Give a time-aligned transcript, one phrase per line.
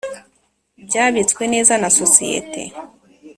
[0.87, 2.61] Byabitswe neza na sosiyete